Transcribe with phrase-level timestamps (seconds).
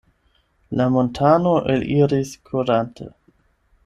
[0.79, 3.09] La montano eliris kurante.